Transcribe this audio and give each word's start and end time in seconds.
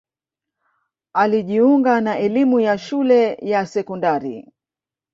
alijiunga 1.13 2.01
na 2.01 2.17
elimu 2.19 2.59
ya 2.59 2.77
shule 2.77 3.33
ya 3.33 3.65
sekondari 3.65 4.51